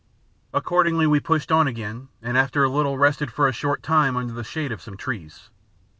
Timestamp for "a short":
3.47-3.83